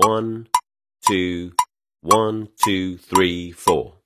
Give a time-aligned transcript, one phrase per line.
[0.00, 0.46] One,
[1.06, 1.50] two,
[2.00, 3.96] one, two, three, four。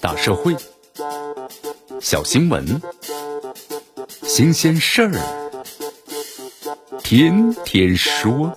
[0.00, 0.56] 大社会，
[2.00, 2.82] 小新闻，
[4.24, 5.12] 新鲜事儿，
[6.98, 8.52] 天天说。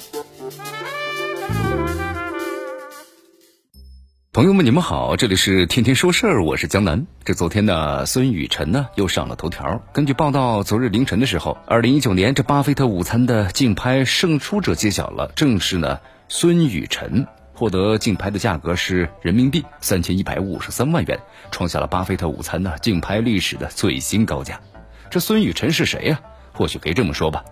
[4.34, 7.05] 朋友们，你们好，这里是天天说事儿，我是江南。
[7.23, 9.80] 这昨天呢，孙雨晨呢又上了头条。
[9.94, 21.20] 根据报道，昨日凌晨的时候，二零一九年这巴菲特午餐的竞拍胜出者揭晓了，正是呢孙雨辰获得竞拍的价格是人民币三千一百五十三万元，
[21.52, 24.59] 创下了巴菲特午餐呢竞拍历史的最新高价。
[25.09, 26.20] 这孙雨辰是谁呀？
[26.52, 27.46] 或许可以这么说吧，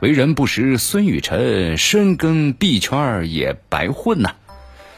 [0.00, 4.34] 为人不识孙雨辰，深耕币圈也白混呐。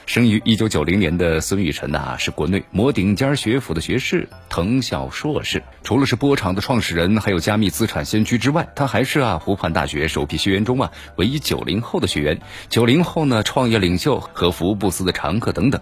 [0.07, 5.63] 生于一九九零年的孙雨晨呐，是国内摩顶尖学府的学士，藤校硕士。
[5.85, 12.41] 除了是波场的创始人，还有加密资产先驱之外，他还是啊湖畔大学首批学员中啊唯一九零后的学员。
[12.69, 15.81] 九零后呢，创业领袖和福布斯的常客等等。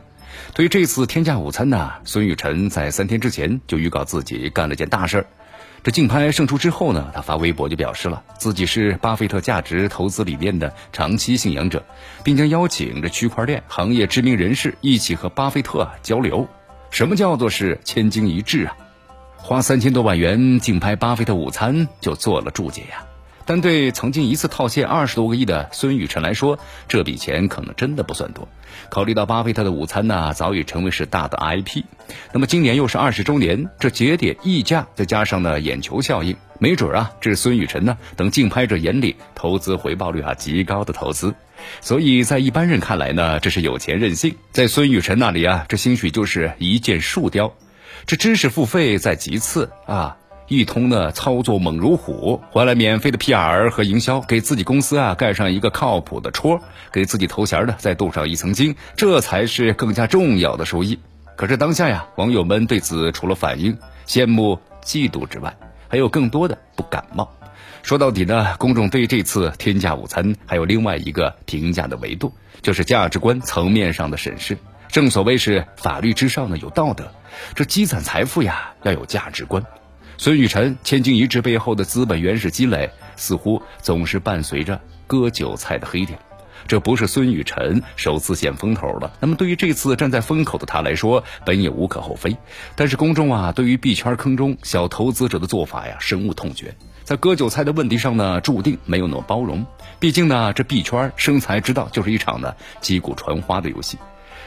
[0.54, 5.26] 对于这次天价午餐呢，孙雨晨在三天之前就预告自己干了件大事儿。
[5.82, 11.82] 这竞拍胜出之后呢，他发微博就表示了自己是巴菲特价值投资理念的长期信仰者，
[12.22, 16.46] 并将邀请这区块链行业知名人士一起和巴菲特交流。
[16.90, 18.76] 什么叫做是千金一掷啊？
[19.36, 23.06] 花三千多万元竞拍巴菲特午餐就做了注解呀。
[23.50, 26.56] 但对曾经一次套现二十多个亿的孙雨晨来说，
[26.86, 28.46] 这笔钱可能真的不算多。
[28.90, 31.82] 考虑到巴菲特的午餐呢，早已成为是大的 IP，
[32.32, 41.34] 那么今年又是二十周年，这节点溢价再加上呢眼球效应，没准啊，这是孙雨晨呢等竞拍者眼里投资回报率啊极高的投资。
[41.80, 47.52] 所以在一般人看来呢，这是有钱任性；在孙雨晨那里啊，这兴许就是一箭树雕。
[48.06, 50.18] 这知识付费在其次啊。
[50.50, 60.98] 一通呢，操作猛如虎，换来免费的 PR 和营销，给自己公司啊盖上一个靠谱的戳，给自己头衔呢再镀上一层金，这才是更加重要的收益。
[61.36, 63.78] 可是当下呀，网友们对此除了反应
[64.08, 65.56] 羡慕、嫉妒之外，
[65.86, 67.30] 还有更多的不感冒。
[67.84, 74.58] 说到底呢，公众对这次天价午餐还有另外一个评价的维度，就是价值观层面上的审视。
[74.88, 77.12] 正所谓是法律之上呢有道德，
[77.54, 79.64] 这积攒财富呀要有价值观。
[80.22, 86.18] 孙雨晨千金一掷背后的资本原始积累，似乎总是伴随着割韭菜的黑点。
[86.68, 89.10] 这不是孙雨晨首次显风头了。
[89.18, 92.36] 那么对于这次站在风口的他来说，本也无可厚非。
[92.76, 96.74] 但是公众啊，对于币圈坑中小投资者的做法呀，深恶痛绝。
[97.02, 99.64] 在割韭菜的问题上呢，注定没有那么包容。
[99.98, 103.96] 毕竟呢，这币圈生财之道就是一场呢击鼓传花的游戏。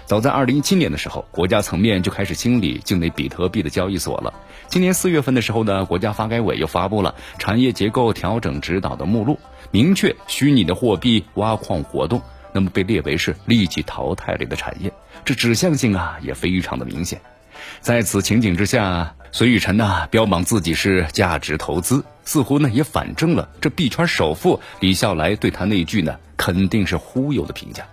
[0.06, 4.34] 早在二零一七年的时候，国家层面就开始清理境内比特币的交易所了。
[4.68, 9.40] 今年四月份的时候呢，国家发改委又发布了产业结构调整指导的目录，
[9.72, 12.22] 明确虚拟的货币挖矿活动，
[12.54, 14.92] 那么被列为是立即淘汰类的产业。
[15.24, 17.22] 这指向性啊也非常的明显。
[17.80, 27.86] 在此情景之下，孙雨辰呢标榜自己是价值投资，似乎呢也反证了这币圈首富李笑来对他那句呢肯定是忽悠的评价。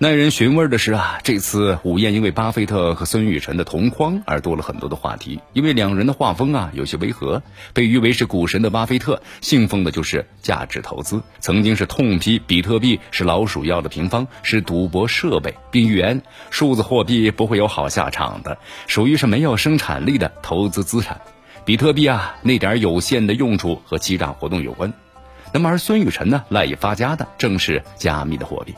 [0.00, 5.40] 耐人寻味的是啊，这次午宴因为巴菲特和孙雨晨的同框而多了很多的话题。
[5.52, 7.40] 因为两人的画风啊有些违和，
[7.72, 21.20] 被誉为是股神的巴菲特信奉的就是价值投资，曾经是痛批比特币是老鼠药的平方，是赌博设备，并预言数字货币不会有好下场的，属于是没有生产力的投资资产。
[21.64, 24.92] 比特币啊那点有限的用处和欺诈活动有关，
[25.52, 28.74] 那么而孙雨晨呢赖以发家的正是加密的货币。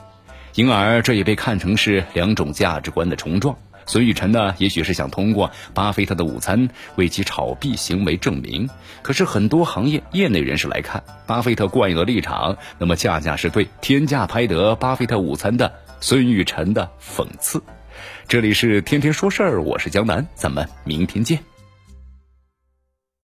[0.57, 3.55] 因而，这也被看成是两种价值观的冲撞。
[3.85, 8.67] 孙雨晨呢，也许是想通过巴菲特的午餐为其炒币行为证明。
[9.03, 17.63] 可是，很多行业业内人士来看，巴菲特惯有的立场，那么恰恰是对天价拍得巴菲特午餐的孙雨晨的讽刺。
[18.27, 21.39] 这里是天天说事儿，我是江南，咱们明天见。